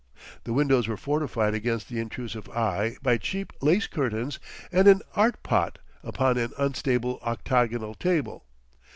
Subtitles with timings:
[0.45, 4.39] The windows were fortified against the intrusive eye by cheap lace curtains
[4.71, 8.43] and an "art pot" upon an unstable octagonal table.